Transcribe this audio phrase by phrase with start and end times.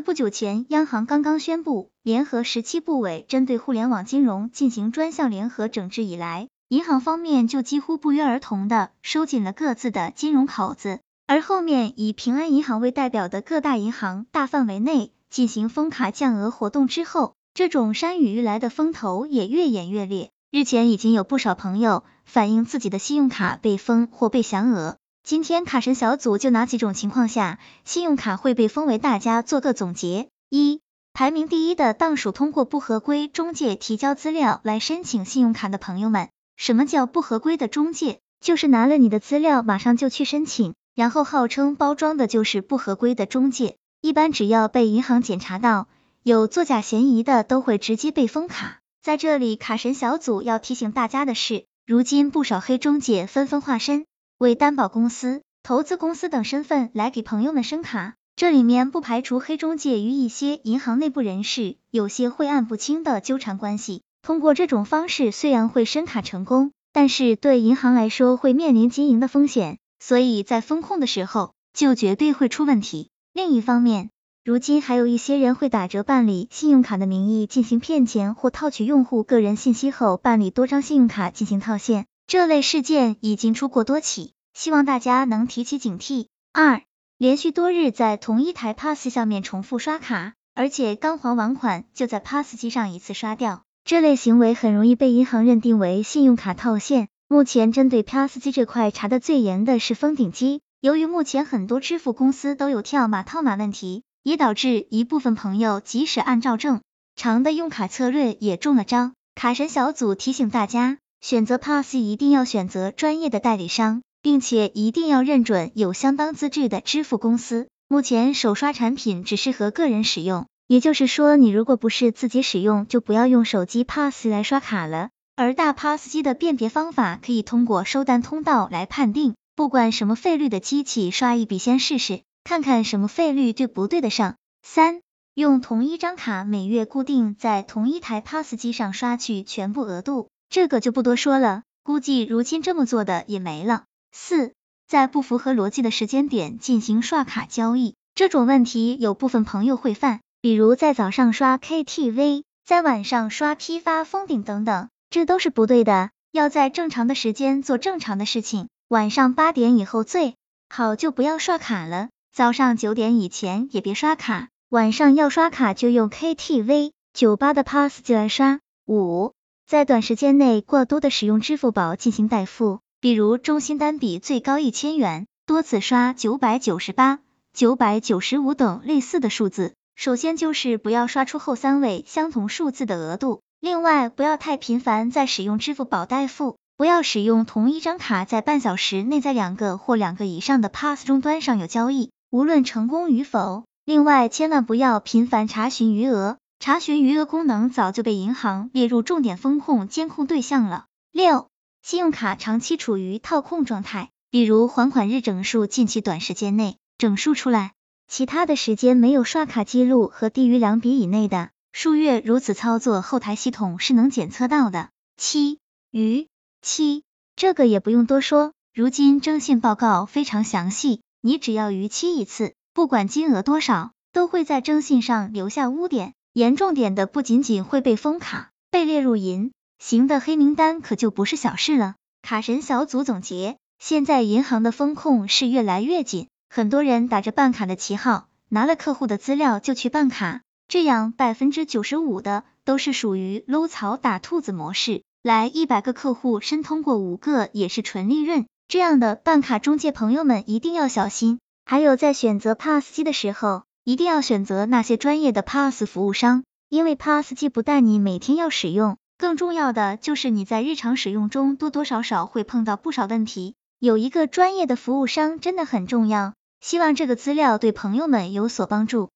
[0.00, 20.30] 不久前，央行刚刚宣布，联合十七部委针对互联网金融进行专项联合整治以来，银行方面就几乎不约而同的收紧了各自的金融口子，而后面以平安银行为代表的各大银行大范围内进行封卡降额活动之后，这种山雨欲来的风头也越演越烈。
[20.50, 24.96] 日前已经有不少朋友反映自己的信用卡被封或被降额。
[25.24, 30.28] 今天卡神小组就拿几种情况下信用卡会被封为大家做个总结。
[30.48, 30.80] 一、
[31.12, 36.28] 排名第一的当属通过不合规中介提交资料来申请信用卡的朋友们。
[36.56, 38.20] 什么叫不合规的中介？
[38.40, 43.76] 就是拿了你的资料马上就去申请，然后号称包装的就是不合规的中介。
[44.00, 45.88] 一般只要被银行检查到
[46.22, 48.78] 有作假嫌疑的，都会直接被封卡。
[49.02, 54.06] 在这里，卡神小组要提醒大家的是，如今不少黑中介纷纷化身。
[54.38, 64.02] 为担保公司、投资公司等身份来给朋友们申卡，这里面不排除黑中介与一些银行内部人士有些晦暗不清的纠缠关系。
[64.22, 73.10] 通过这种方式，虽然会申卡成功，但是对银行来说会面临经营的风险，所以在风控的时候就绝对会出问题。
[73.32, 74.10] 另一方面，
[74.44, 82.06] 如今还有一些人会打折办理信用卡的名义进行骗钱或套取用户个人信息后办理多张信用卡进行套现。
[82.28, 86.26] 这类事件已经出过多起，希望大家能提起警惕。
[86.52, 86.82] 二、
[87.16, 97.08] 连续多日在同一台 PASS 上面重复刷卡，而且刚还完款就在 PASS 机上一次刷掉，这类行为很容易被银行认定为信用卡套现。
[97.28, 106.82] 目前针对 PASS 机这块查的最严的是封顶机，由于目前很多支付公司都有跳码套码问题，也导致一部分朋友即使按照正
[107.16, 109.12] 常的用卡策略也中了招。
[109.34, 110.98] 卡神小组提醒大家。
[111.20, 117.68] 选择 Pass 一定要选择专业的代理商，并且一定要认准有相当资质的支付公司。
[117.88, 125.10] 目前手刷产品只适合个人使用，也就是说，你如果不是自己使用，就不要用手机 Pass 来刷卡了。
[125.34, 134.36] 而大 Pass 机的辨别方法可以通过收单通道来判定，不管什么费率的机器，刷一笔先试试，看看什么费率对不对得上。
[134.62, 135.00] 三，
[135.34, 140.28] 用同一张卡每月固定在同一台 Pass 机上刷去全部额度。
[140.50, 143.84] 这个就不多说了，估计如今这么做的也没了。
[144.12, 144.54] 四，
[144.86, 156.10] 在不符合逻辑的时间点进行刷卡交易，这种问题有部分朋友会犯，比如在早上刷 KTV，在晚上刷批发封顶等等，这都是不对的。
[156.32, 160.34] 要在正常的时间做正常的事情，晚上八点以后最
[160.68, 168.60] 好就不要刷卡了，早上九点以前也别刷卡，晚上要刷卡就用 KTV、酒吧的 Pass 机来刷。
[168.86, 169.32] 五。
[169.68, 177.18] 在短时间内过多的使用支付宝进行代付，比如中心单笔最高一千元，多次刷九百九十八、
[177.52, 179.74] 九百九十五等类似的数字。
[179.94, 193.64] 首先就是不要刷出后三位相同数字的额度，另外不要太频繁在使用支付宝代付，不要使用同一张卡在半小时内在两个或两个以上的 Pass 终端上有交易，无论成功与否。
[193.84, 196.38] 另外千万不要频繁查询余额。
[196.60, 200.86] 查询余额功能早就被银行列入重点风控监控对象了。
[201.12, 201.48] 六、
[201.82, 207.74] 信用卡长期处于套控状态，比如还款日整数近期短时间内整数出来，
[208.08, 214.90] 其他的时间没有刷卡记录和低于两笔以内的，数月如此操作，后台系统是能检测到的。
[215.16, 215.60] 七、
[215.92, 216.26] 逾
[216.60, 217.04] 期，
[217.36, 226.14] 这个也不用多说，如今征信报告非常详细，你只要逾期一次，不管金额多少，都会在征信上留下污点。
[226.38, 229.50] 严重点的不仅仅会被封卡，被列入银
[229.80, 231.96] 行的黑名单可就不是小事了。
[232.22, 251.40] 卡神小组总结，现在银行的风控是越来越紧，很多人打着办卡的旗号，拿了客户的资料就去办卡，这样百分之九十五的都是属于搂草打兔子模式，来一百个客户申通过五个也是纯利润，这样的办卡中介朋友们一定要小心。
[251.64, 253.64] 还有在选择 Pass 机的时候。
[253.88, 263.54] 一定要选择那些专业的 Pass 服务商，因为 Pass 既不但你每天要使用，更重要的就是你在日常使用中多多少少会碰到不少问题。
[263.78, 266.34] 有一个专业的服务商真的很重要。
[266.60, 269.08] 希望这个资料对朋友们有所帮助。